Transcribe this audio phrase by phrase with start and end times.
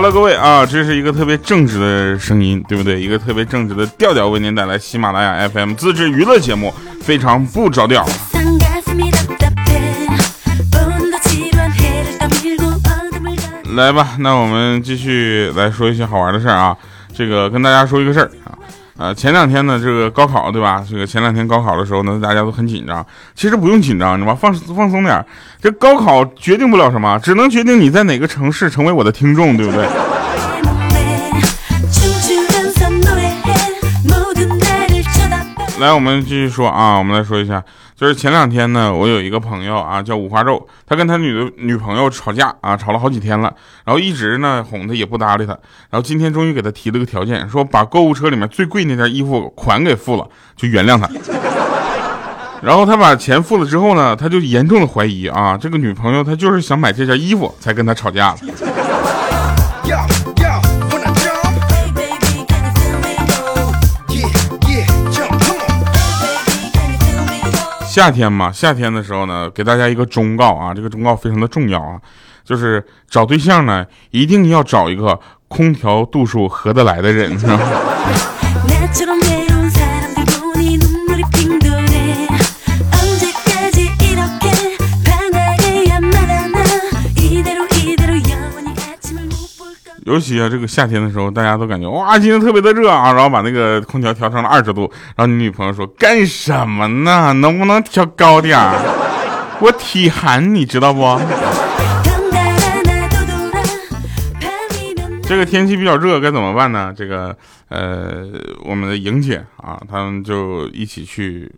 [0.00, 2.98] ，Hello，各位啊，这是一个特别正直的声音，对不对？
[2.98, 6.72] 一个特别正直的调调，为您带来喜马拉雅 FM 自制娱乐节目，
[7.02, 8.02] 非常不着调。
[13.74, 16.74] 来吧，那我们继续来说一些好玩的事儿啊。
[17.14, 18.56] 这个跟大家说一个事儿啊。
[19.00, 20.84] 呃，前两天呢，这个高考对吧？
[20.86, 23.04] 这个前两天高考的时候呢，大家都很紧张。
[23.34, 24.38] 其实不用紧张，你知道吗？
[24.38, 25.24] 放放松点。
[25.58, 29.88] 这高考决定不了什么，只能决定你在哪个城市成为我的听众，对不对？
[35.80, 37.64] 来，我们继续说啊，我们来说一下，
[38.00, 43.52] 就是前两天呢，我有一个朋友啊，叫五花肉，他跟他女的女朋友吵架啊，吵了好几天了，
[43.84, 45.52] 然后一直呢哄他也不搭理他，
[45.90, 51.06] 然后今天终于给他提了个条件，说把购物车里面最贵那件衣服款给付了，就原谅他。
[52.62, 58.34] 然后他把钱付了之后呢，他就严重的怀疑啊，这个女朋友她就是想买这件衣服才跟他吵架
[68.00, 72.00] 夏天嘛，夏天的时候呢，给大家一个忠告啊，这个忠告非常的重要啊，
[72.42, 77.30] 就是找对象呢，一定要找一个空调度数合得来的人。
[90.10, 97.32] 尤其啊，这个夏天的时候，大家都感觉哇，今天特别的热啊，然后把那个空调调成了二十度，然后你女朋友说干什么呢？
[97.34, 98.74] 能不能调高点儿？
[99.60, 101.16] 我体寒，你知道不？
[105.28, 106.92] 这个天气比较热，该怎么办呢？
[106.96, 107.36] 这个
[107.68, 108.26] 呃，
[108.64, 111.48] 我们的莹姐啊，他们就一起去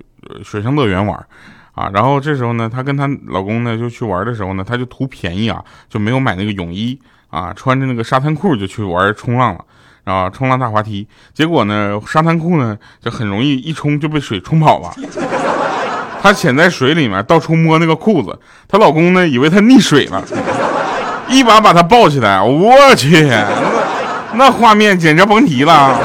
[0.44, 1.18] 水上乐园玩
[1.74, 7.00] 啊，然后这时候呢，她跟她老公呢就去玩的时候呢，她就图便宜啊，就没有买那个泳衣。
[7.32, 9.64] 啊，穿着那个沙滩裤就去玩冲浪了，
[10.04, 14.92] 啊，冲浪大滑梯，结果呢，沙滩裤呢就很容易一冲就被水冲跑了。
[16.22, 18.38] 她潜在水里面到处摸那个裤子，
[18.68, 20.22] 她老公呢以为她溺水了，
[21.26, 23.26] 一把把她抱起来，我去，
[24.34, 25.98] 那那画面简直甭提了。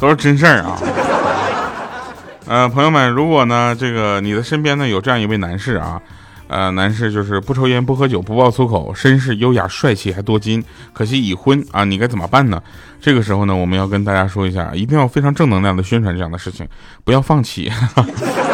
[0.00, 0.78] 都是真事儿啊。
[2.52, 5.98] 呃，朋友们，如果呢，这个你的身边呢有这样一位男士啊，
[6.48, 10.62] 呃，男士就是不抽烟、不喝酒、不爆粗口，绅士、优雅、帅气还多金，
[10.92, 12.62] 可惜已婚啊，你该怎么办呢？
[13.00, 16.68] 这个时候呢，我们要跟大家说一下，一定要非常正能量的宣传这样的事情，
[17.04, 17.72] 不要放弃。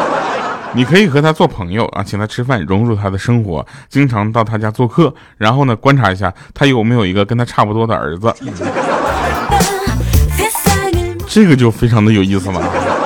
[0.71, 8.33] 你可以和他做朋友啊，请他吃饭，融入他的生活，经常到他家做客，然后呢，观察一下他有没有一个跟他差不多的儿子，
[11.27, 12.98] 这个就非常的有意思了。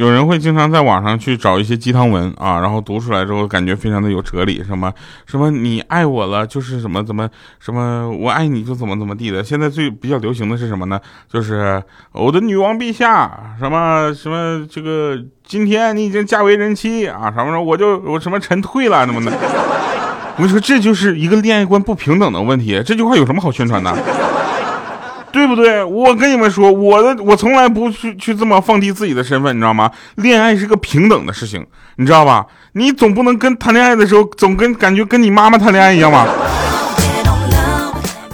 [0.00, 4.90] 有人会经常在网上去找一些鸡汤文啊，然后读出来之后感觉非常的有哲理，什么
[5.26, 7.28] 什么你爱我了就是什么怎么
[7.58, 9.44] 什么我爱你就怎么怎么地的。
[9.44, 10.98] 现在最比较流行的是什么呢？
[11.30, 19.30] 就是我的女王陛下，什么什么这个今天你已经嫁为人妻啊，什么什么我就我什么臣退了什么的。
[20.36, 22.82] 我跟你说，这就是一个恋爱观不平等的问题。
[22.86, 23.94] 这句话有什么好宣传的？
[25.32, 25.82] 对不对？
[25.84, 29.90] 我跟你们说，我的我从来不去去这么放低自己的身份，你知道吗？
[30.16, 31.64] 恋爱是个平等的事情，
[31.96, 32.46] 你知道吧？
[32.72, 36.26] 你总不能跟谈恋爱的时候总跟感觉跟你妈妈谈恋爱一样吧？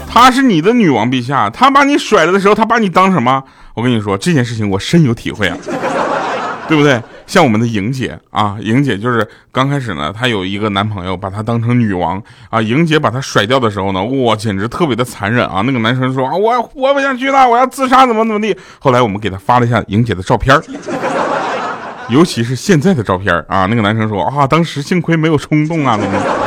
[0.08, 3.42] 她是你的女王陛下，她把你甩了的时候，她把你当什么？
[3.74, 5.56] 我跟你说这件事情，我深有体会啊，
[6.66, 7.00] 对不对？
[7.26, 12.62] 像我们的莹姐啊，莹姐就是刚开始呢，她有一个男朋友，把她当成女王啊。
[12.62, 15.62] 莹姐把她甩掉的时候呢，哇，简直特别的残忍啊！
[15.66, 18.56] 那个男生说啊，我活不下去了，我要自杀，怎么怎么地。
[18.78, 20.58] 后来我们给她发了一下莹姐的照片
[22.08, 23.66] 尤其是现在的照片啊。
[23.66, 26.45] 那个男生说啊，当时幸亏没有冲动啊，怎么。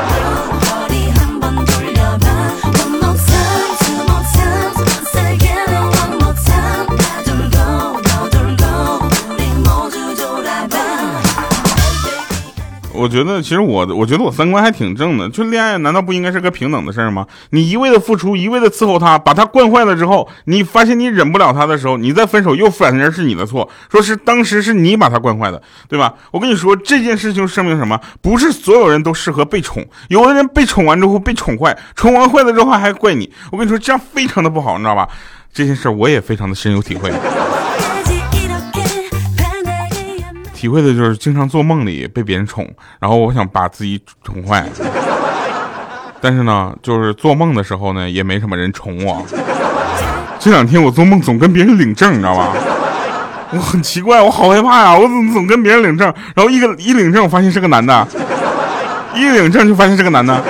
[13.00, 15.30] 我觉得，其实我，我觉得我三观还挺正的。
[15.30, 17.26] 就恋爱，难道不应该是个平等的事儿吗？
[17.52, 26.14] 你一味的付出，一味的伺候他，把他惯坏了之后，你发现你忍不了他的时候，你再分手，又反而是你的错，说是当时是你把他惯坏的，对吧？
[26.32, 27.98] 我跟你说，这件事情说明什么？
[28.22, 33.32] 不是所有人都适合被宠，有的人被宠完之后被宠坏，宠完坏了之后还怪你。
[33.52, 35.08] 我跟你说，这样非常的不好，你知道吧？
[35.54, 37.12] 这件事我也非常的深有体会。
[40.60, 42.70] 体会的就是经常做梦里被别人宠，
[43.00, 44.66] 然后我想把自己宠坏。
[46.20, 49.26] 但是呢，就是做梦的时候呢，也没什么人宠我。
[50.38, 52.52] 这两天我做梦总跟别人领证，你知道吧？
[53.52, 54.94] 我很奇怪，我好害怕呀！
[54.94, 56.14] 我怎么总跟别人领证？
[56.36, 58.06] 然后一个一领证，我发现是个男的；
[59.16, 60.44] 一领证就发现是个男的。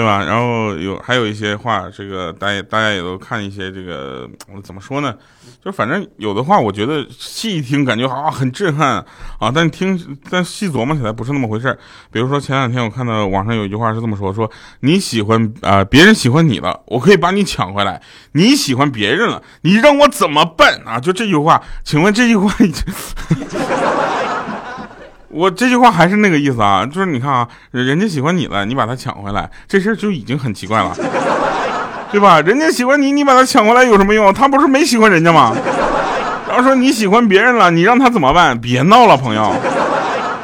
[0.00, 0.24] 对吧？
[0.24, 5.14] 然后有还有一些话，这个大家大家也都看一些这个，我怎么说呢？
[5.62, 9.04] 就反正有的话，我觉得细一听感觉啊很震撼
[9.38, 11.78] 啊，但听但细琢磨起来不是那么回事
[12.10, 14.50] 比如说前两天我看到网上有一句话是这么说：说
[14.80, 18.00] 你喜欢啊别人喜欢你了，我可以把你抢回来；
[18.32, 20.98] 你喜欢别人了，你让我怎么办啊？
[20.98, 22.84] 就这句话，请问这句话已经。
[25.32, 30.92] 我这句话还是那个意思啊，就是你看啊，人家喜欢你了，你把他抢回来，这事儿就已经很奇怪了，
[32.10, 32.40] 对吧？
[32.40, 34.34] 人家喜欢你，你把他抢回来有什么用？
[34.34, 35.54] 他不是没喜欢人家吗？
[36.48, 38.60] 然后说你喜欢别人了，你让他怎么办？
[38.60, 39.54] 别闹了，朋友，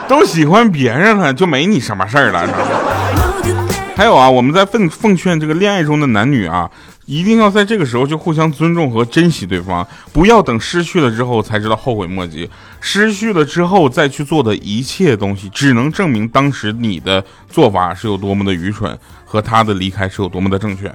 [0.07, 2.49] 都喜欢别人了，就没你什么事儿了。
[3.97, 6.71] 还有啊，我们在奉奉劝这个恋爱中的男女啊。
[7.07, 12.51] 一定要在这个时候就互相尊重和珍惜对方，不要等失去了之后才知道后悔莫及。
[12.81, 20.93] 失去了之后再去做的一切东西，只能证明当时你的做法是有多么的愚蠢，和他的离开是有多么的正确。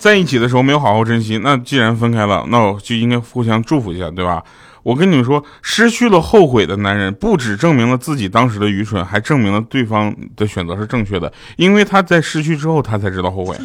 [0.00, 4.42] 在一起的时候没有好好珍惜，那既然分开了，那我就应该互相祝福一下，对吧？
[4.86, 11.32] 我跟你们说，失去了后悔的男人，不只证明了自己当时的愚蠢，还证明了对方的选择是正确的。
[11.56, 13.56] 因为他在失去之后，他才知道后悔。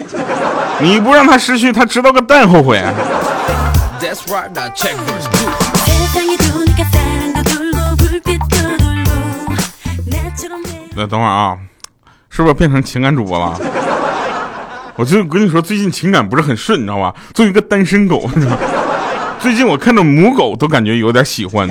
[0.80, 2.84] 你不让他失去，他知道个蛋后悔。
[10.96, 11.56] 那等会儿啊，
[12.32, 13.62] 是不是变成情感主播了？
[14.96, 17.14] 我就跟你说，最近情感不是很顺，你知道吧？
[17.36, 18.58] 作为一个单身狗，你知道。
[19.42, 21.68] 最近我看到母狗都感觉有点喜欢。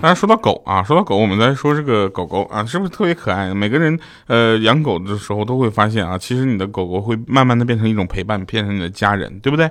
[0.00, 3.54] 大家说到狗啊，说到狗，我们再说这个狗狗啊，是不是特别可爱？
[3.54, 9.70] 每个人呃养狗的时候都会发现啊，其实你的狗狗会慢慢的变成一种陪伴，变成你的家人，对不对？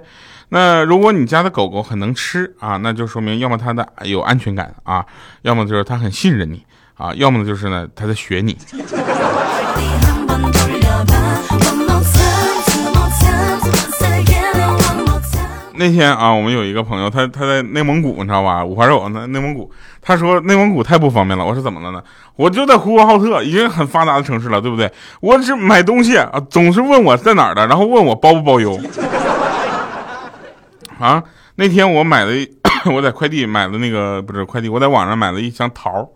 [0.49, 5.05] 那如果你家的狗狗很能吃啊，那就说明要么它的有安全感啊，
[5.43, 6.65] 要么就是它很信任你
[6.95, 8.57] 啊，要么就是呢它在学你。
[15.81, 18.63] 那天啊，我们有一个朋友，他他在内蒙古，你知道吧？
[18.63, 21.43] 五花肉，那内蒙古，他说内蒙古太不方便了。
[21.43, 21.99] 我说怎么了呢？
[22.35, 24.91] 我就在呼和浩特，已经很发达的城市了，对不对？
[25.21, 28.79] 我只买东西啊，总是问我在哪儿的，然后问我包不包邮。
[30.99, 31.23] 啊，
[31.55, 32.31] 那天我买了，
[32.93, 36.07] 我在快递买了那个不是快递，我在网上买了一箱桃。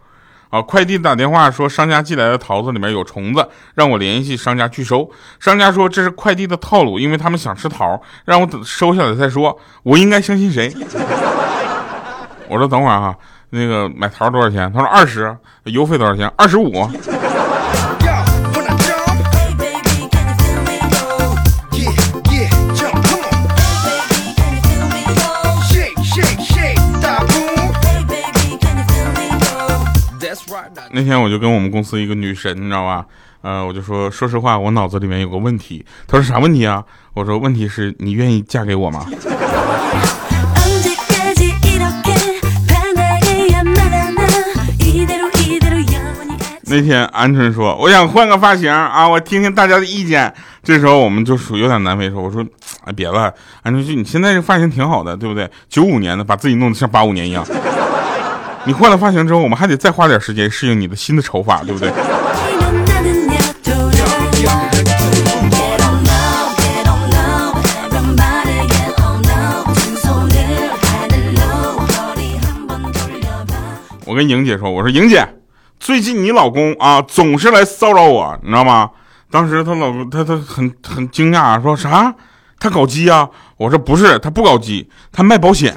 [0.56, 0.62] 啊！
[0.62, 5.10] 快递打电话说商家寄来的桃子里面有虫子，让我联系商家拒收。
[5.40, 9.60] 商家说这是快递的套路，因为他们想吃桃，让我等收下来再说。
[9.84, 10.74] 我应该相信谁？
[12.48, 13.14] 我说等会儿哈，
[13.50, 14.72] 那个买桃多少钱？
[14.72, 15.36] 他说二十，
[15.66, 16.32] 邮费多少钱？
[16.38, 16.72] 二十五。
[30.96, 33.06] 那天我就跟我们公司一个女神，你知道吧？
[33.42, 35.86] 呃，我就说，说实话，我脑子里面有个问题。
[36.08, 36.82] 她说啥问题啊？
[37.14, 39.06] 我说问题是你愿意嫁给我吗？
[46.68, 50.34] 那天鹌鹑说，我想换个发型啊，我听听大家的意见。
[50.64, 52.42] 这时候我们就属有点难为，说我说，
[52.86, 53.34] 哎，别了，
[53.66, 55.52] 鹌鹑就你现在这发型挺好的，对不对？
[55.68, 57.46] 九五年的，把自己弄得像八五年一样。
[58.68, 61.92] 你换了发型之后，我们还得再花点时间适应你的新的丑法，对不对？
[74.08, 75.28] 我跟莹姐说，我说莹姐，
[75.80, 78.90] 最近你老公啊总是来骚扰我，你知道吗？
[79.30, 82.16] 当时她老公她她很很惊讶，说啥？
[82.58, 83.30] 他搞基啊？
[83.58, 85.76] 我说不是，他不搞基，他卖保险。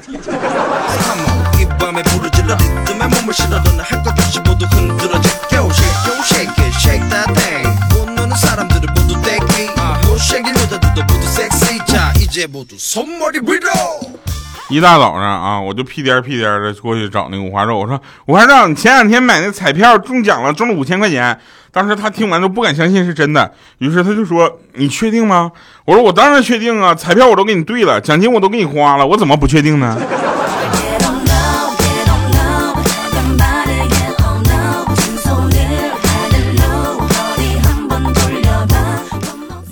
[14.69, 17.77] 一大早上啊，我就屁颠屁颠的过去找那个五花肉。
[17.77, 21.39] 我说：“五花肉，你前两天买那彩票中奖了，中了五千块钱。”
[21.71, 25.51] 当时他听完都不敢相信是真的，于是他就说：“你确定吗？”
[25.85, 29.95] 我说：“我当然确定啊，彩票我都给你兑了，奖金我都给你花了，我怎么不确定呢？”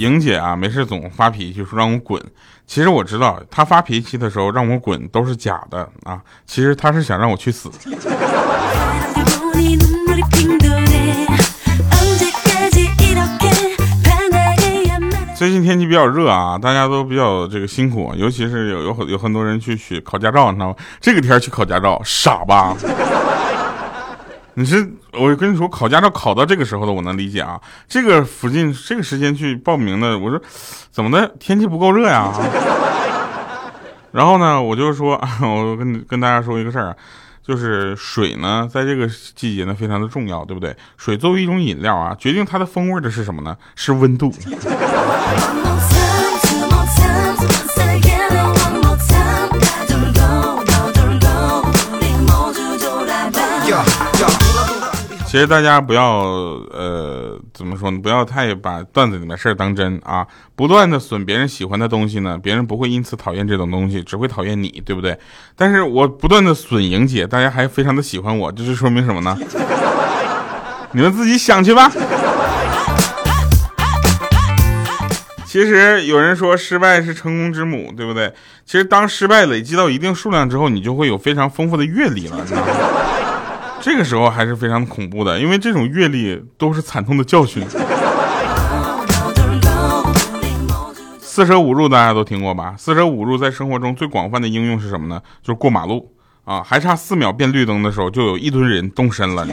[0.07, 2.21] 莹姐啊，没事总发脾气，说让我滚。
[2.65, 7.69] 其实我知道她发脾气的时候让我滚都是假的啊，其实她是想让我去死。
[15.35, 20.75] 最近天气比较热啊，大家都比较这个辛苦，尤其是有有很有很多人去学考驾照，你知道吗？
[20.99, 22.75] 这个天去考驾照，傻吧？
[24.59, 27.61] 你是我跟你说，考驾照考到这个时候的，我能理解啊。
[27.87, 30.41] 这个附近这个时间去报名的，我说
[30.89, 31.31] 怎么的？
[31.39, 32.33] 天气不够热呀？
[34.11, 36.95] 然后呢，我就说， 我跟跟大家说一个事儿啊。
[37.43, 40.75] 就是水呢，在这个季节呢，非常的重要，对不对？
[40.97, 43.55] 水作为一种饮料啊，决定它的风味的是什么呢？
[43.75, 44.33] 是温度。
[55.27, 56.19] 其实大家不要
[56.71, 57.99] 呃怎么说呢？
[58.01, 60.25] 不要太把段子里面事儿当真啊！
[60.55, 65.19] 不断的损别人喜欢的东西呢，别人不会因此讨厌这种东西，只会讨厌你，对不对？
[65.55, 69.37] 但是我不断的损莹姐，大家还非常的喜欢我，这是说明什么呢？
[70.93, 71.91] 你们自己想去吧。
[75.45, 78.33] 其实有人说失败是成功之母，对不对？
[78.65, 82.67] 其实当失败累积到一定数量之后，你就会有非常丰富的阅历了，你知道吗？
[83.89, 87.65] 这个时候还是非常恐怖的，因为这种阅历都是惨痛的教训。
[91.21, 92.75] 四舍五入大家都听过吧？
[92.77, 95.21] 四舍五入在生活中最广泛的应用是什么呢？
[95.41, 96.11] 就是过马路
[96.43, 99.47] 啊，还差四秒变绿灯的时候，就有一堆人动身了。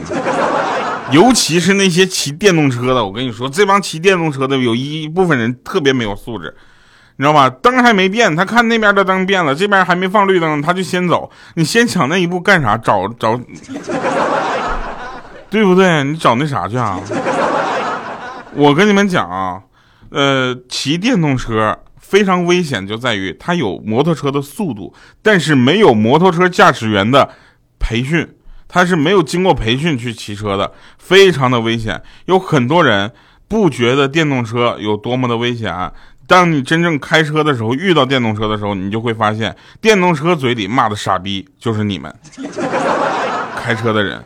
[1.13, 6.53] 尤其是那些骑电动车的，我跟你说，这帮骑电动车的有一部分人特别没有素质。
[7.17, 7.49] 你知道吧？
[7.49, 11.31] 灯还没变，他看那边的灯变了，这边还没放绿灯，他就先走。
[11.53, 12.77] 你先抢那一步干啥？
[12.77, 13.39] 找找，
[15.49, 16.03] 对不对？
[16.03, 16.99] 你找那啥去啊？
[18.53, 19.61] 我跟你们讲啊，
[20.09, 27.29] 呃，骑电动车非常危险，就在于它有摩托车的速度，但是没有摩托车驾驶员的
[27.79, 28.27] 培训，
[28.67, 32.01] 他是没有经过培训去骑车的，非常的危险。
[32.25, 33.13] 有很多人
[33.47, 35.73] 不觉得电动车有多么的危险。
[36.27, 42.13] 当你真正开车的时候，遇到电动车的时候，你就会发现，电动车嘴里骂的傻逼就是你们
[43.55, 44.23] 开车的人。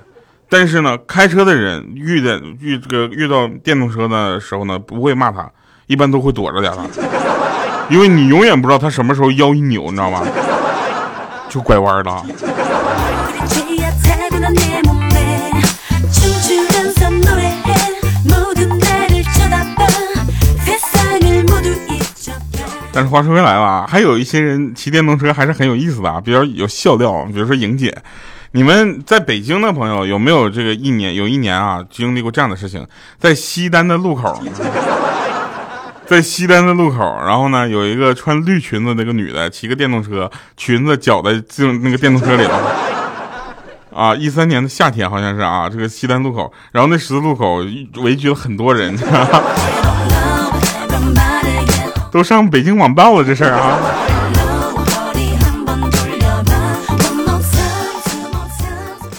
[0.51, 5.47] 但是呢，开车的人遇的遇这个遇到电动车的时候呢，不会骂他，
[5.87, 6.83] 一般都会躲着点他，
[7.89, 10.25] 因为你永远不知道他什么时候腰一扭，你知道吗？
[11.49, 12.25] 就拐弯了。
[22.99, 27.25] 但是话说回来了，还有一些人骑电动车还是很有意思的啊，比较有笑料。
[27.31, 27.97] 比如说莹姐，
[28.51, 32.85] 你们在北京的朋友有没有这个一年有一年啊经历过这样的事情？
[33.17, 34.43] 在西单的路口，
[36.05, 42.61] 在西单的路口，然后呢有一个穿绿裙子那个女的骑个电动车，裙子绞在进那个电动车里了。
[43.95, 47.65] 啊，一三年的夏天好像是啊，这个西单路口，然后那十字路口
[48.01, 48.93] 围聚了很多人。
[52.19, 53.79] 都上北京网报了这事儿啊！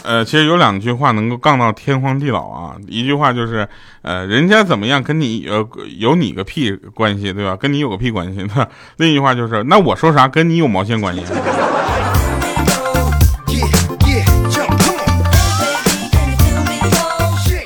[0.03, 2.77] 呃，其实有两句话能够杠到天荒地老啊。
[2.87, 3.67] 一句话就是，
[4.03, 5.67] 呃，人家怎么样跟你呃
[5.97, 7.57] 有你个屁关系，对吧？
[7.57, 8.47] 跟你有个屁关系。
[8.55, 11.23] 那另一句话就是，那我说啥跟你有毛线关系？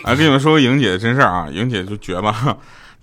[0.04, 2.56] 啊，跟你们说个莹姐的真事儿啊，莹姐就绝了。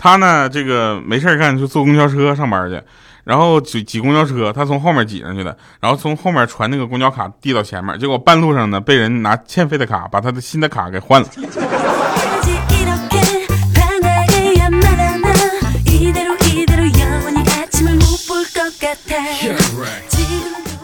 [0.03, 2.81] 他呢，这个没事干就坐公交车上班去，
[3.24, 11.27] 然后挤挤公交车，他从后面挤上去的，然后从后面传那个公交卡递到前面，结果半路上呢被人拿欠费的卡把他的新的卡给换了。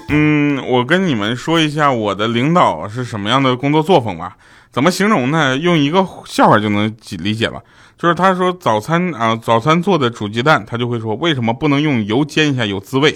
[0.09, 4.37] 嗯，我跟你们说一下我的领导是什么样的工作作风吧。
[4.71, 5.57] 怎么形容呢？
[5.57, 7.59] 用一个笑话就能理解了。
[7.97, 13.15] 就是他说早餐啊，早餐做的煮鸡蛋，他就会说为什么不能用油煎一下有滋味？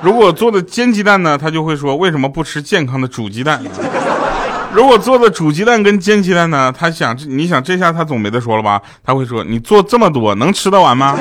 [0.00, 3.60] 如果做的煎鸡蛋呢，他就会说为什么不吃健康的煮鸡蛋？
[4.72, 8.80] 如果做的煮鸡蛋跟煎鸡蛋呢，他想你想这下他总没得说了吧？
[9.02, 11.18] 他会说你做这么多能吃得完吗？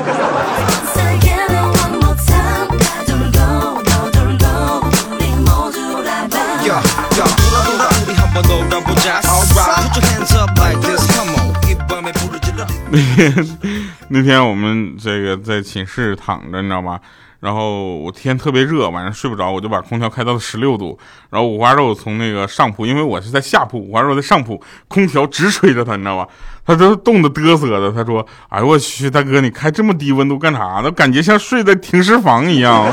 [13.01, 13.57] 天，
[14.09, 16.99] 那天我们这个在寝室躺着，你知道吗？
[17.39, 20.99] 然后我天特别热，晚上睡不着，我就把空调开到了十六度。
[21.29, 26.27] 然后五花肉从那个上铺，因为我是在下铺，五花肉在上铺，空调直吹着他，你知道吧？
[26.65, 27.91] 他都冻得嘚瑟的。
[27.93, 30.91] 他说：“哎呦我去，大哥，你开这么低温度干啥呢？
[30.91, 32.85] 感觉像睡在停尸房一样。”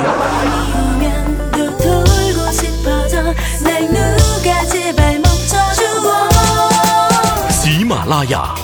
[7.51, 8.55] 喜马拉雅，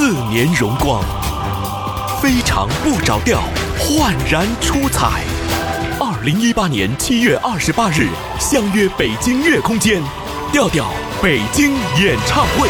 [0.00, 1.02] 四年荣光，
[2.22, 3.42] 非常不着调。
[3.80, 5.24] 焕然出彩！
[5.98, 8.06] 二零一八年七月二十八日，
[8.38, 10.00] 相约北京乐空间，
[10.52, 10.86] 调调
[11.20, 12.68] 北京演唱会。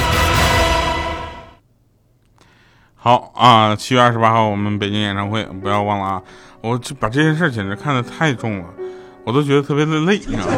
[2.97, 6.23] 好啊，七月二十八号我们北京演唱会，不要忘了啊！
[6.63, 8.65] 我这把这件事简直看得太重了，
[9.25, 10.55] 我都觉得特别的累，你知道吗？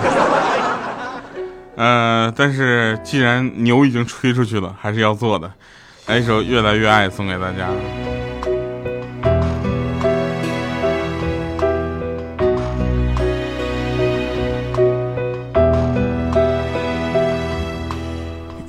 [1.75, 5.51] 呃，但是既然牛已经吹出去了，还是要做的。
[6.11, 7.71] 来一首《越来越爱》送给大家。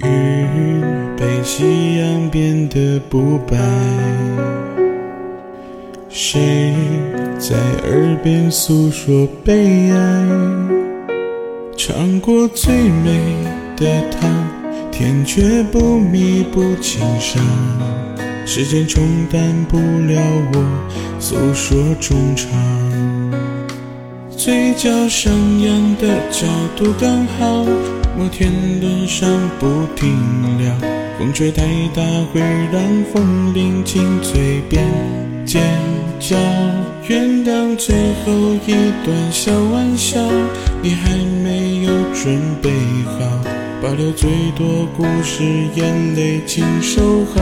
[0.03, 0.83] 雨
[1.17, 3.57] 被夕阳变得不白，
[6.09, 6.75] 谁
[7.39, 7.55] 在
[7.89, 10.27] 耳边诉说悲哀？
[11.75, 13.35] 尝过最美
[13.75, 14.29] 的糖，
[15.01, 17.43] 甜却不弥补情伤。
[18.45, 20.21] 时间冲淡不了
[20.53, 22.47] 我诉说衷肠，
[24.37, 26.45] 嘴角上扬的角
[26.77, 27.65] 度刚好，
[28.15, 29.27] 摩天轮上
[29.59, 29.65] 不
[29.95, 30.15] 停
[30.59, 30.71] 留。
[31.17, 31.63] 风吹太
[31.95, 32.39] 大会
[32.71, 34.85] 让风铃紧嘴边
[35.47, 35.63] 尖
[36.19, 36.37] 叫，
[37.07, 38.31] 原谅最后
[38.67, 40.21] 一段小玩笑，
[40.83, 41.09] 你还
[41.43, 42.69] 没有准备
[43.05, 43.19] 好，
[43.81, 47.41] 保留最多故事，眼泪请收好。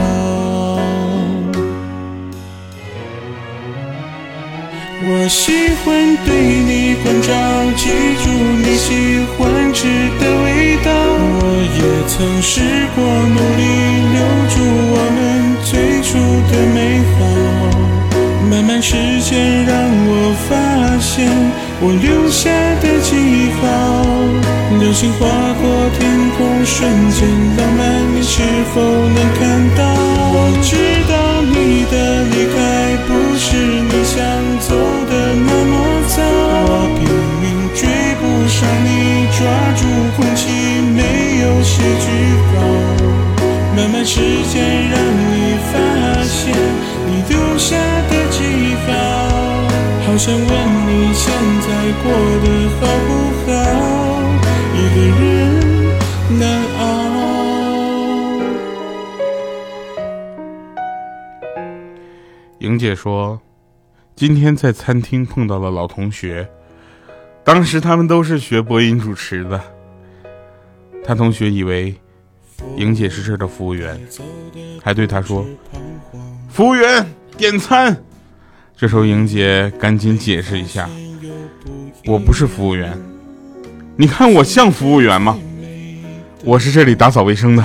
[5.01, 5.51] 我喜
[5.83, 6.31] 欢对
[6.63, 7.33] 你关照，
[7.75, 7.89] 记
[8.23, 8.29] 住
[8.63, 9.85] 你喜欢吃
[10.17, 10.89] 的味道。
[11.41, 11.43] 我
[11.75, 12.61] 也曾试
[12.95, 13.61] 过努力
[14.15, 14.55] 留住
[14.95, 15.19] 我们
[15.65, 15.69] 最
[16.01, 16.07] 初
[16.49, 17.19] 的美好，
[18.49, 19.75] 慢慢时间让
[20.07, 20.55] 我发
[21.01, 21.27] 现
[21.81, 22.49] 我留下
[22.79, 24.58] 的记号。
[24.79, 25.27] 流星划
[25.61, 28.41] 过天空，瞬间浪漫，你是
[28.73, 29.39] 否能看
[29.75, 29.83] 到？
[30.31, 30.75] 我知
[31.11, 32.57] 道你的离开
[33.05, 34.17] 不是你想
[34.59, 34.69] 走
[35.09, 35.73] 的那么
[36.07, 36.99] 早，我拼
[37.41, 37.81] 命追
[38.19, 39.39] 不上你，抓
[39.75, 39.81] 住
[40.15, 40.47] 空气，
[40.95, 40.97] 没
[41.41, 42.07] 有写句
[42.47, 42.55] 号。
[43.75, 44.95] 慢慢时间让
[45.29, 45.73] 你发
[46.23, 46.55] 现
[47.05, 47.75] 你留下
[48.09, 48.37] 的记
[48.87, 48.89] 号，
[50.05, 50.47] 好想问
[50.87, 51.67] 你现在
[52.03, 52.11] 过
[52.43, 52.47] 得
[62.79, 63.39] 姐说，
[64.15, 66.49] 今天在餐厅碰到了老同学，
[67.43, 69.61] 当时他们都是学播音主持的。
[71.03, 71.93] 他同学以为
[72.77, 73.99] 莹姐是这儿的服务员，
[74.81, 75.45] 还对他说
[76.49, 77.05] ：“服务员
[77.37, 77.95] 点餐。”
[78.77, 80.89] 这时候莹姐赶紧解释一下
[82.07, 82.97] ：“我不是服务员，
[83.97, 85.37] 你看我像服务员吗？
[86.45, 87.63] 我是这里打扫卫生的。”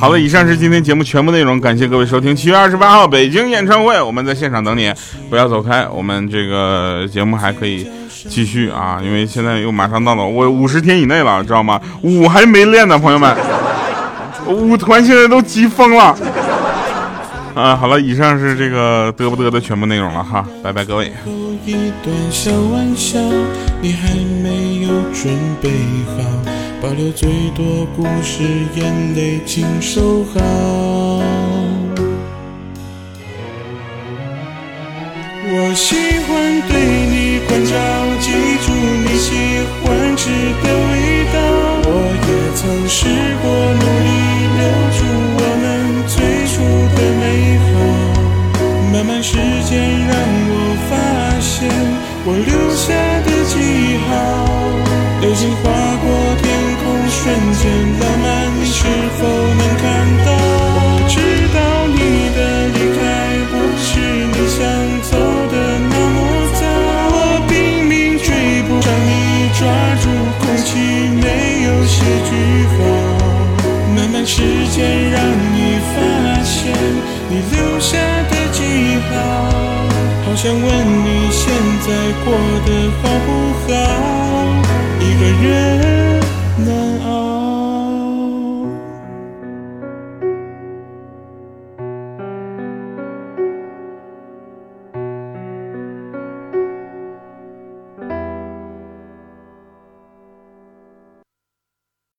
[0.00, 2.34] 好了，以上是今天节目全部内容，感谢各位收听。
[2.34, 4.92] 七月二十八号北京演唱会，我们在现场等你，
[5.28, 7.86] 不要走开，我们这个节目还可以
[8.28, 11.80] 继续啊，因为现在又马上到了我五十天以内了，知道吗？
[12.02, 13.36] 舞还没练呢，朋友们，
[14.46, 16.16] 舞团现在都急疯了。
[17.54, 21.12] 啊，好了，以上是这个嘚不嘚的全部内容了哈，拜拜各位。
[26.82, 28.42] 保留最多故事，
[28.74, 30.40] 眼泪请收好。
[35.54, 35.94] 我喜
[36.26, 36.74] 欢对
[37.06, 37.70] 你关照，
[38.18, 38.32] 记
[38.66, 39.30] 住你喜
[39.78, 40.28] 欢吃
[40.60, 41.38] 的味道。
[41.86, 41.88] 我
[42.26, 43.06] 也曾试
[43.40, 43.46] 过
[43.78, 44.10] 努力
[44.58, 44.60] 留
[44.98, 45.00] 住
[45.38, 45.64] 我们
[46.08, 46.18] 最
[46.50, 46.52] 初
[46.96, 47.22] 的美
[47.70, 47.72] 好，
[48.92, 49.30] 慢慢时
[49.68, 49.70] 间
[59.82, 60.21] 能